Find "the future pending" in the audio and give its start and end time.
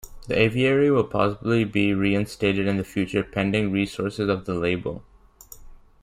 2.77-3.71